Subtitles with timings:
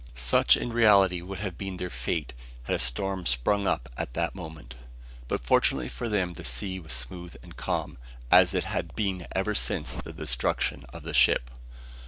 [0.15, 4.33] Such in reality would have been their fate, had a storm sprung up at that
[4.33, 4.73] moment;
[5.27, 7.99] but fortunately for them the sea was smooth and calm,
[8.31, 11.51] as it had been ever since the destruction of the ship.